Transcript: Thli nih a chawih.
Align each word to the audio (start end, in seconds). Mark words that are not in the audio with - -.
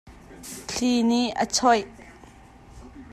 Thli 0.67 0.93
nih 1.09 1.33
a 1.43 1.45
chawih. 1.55 1.89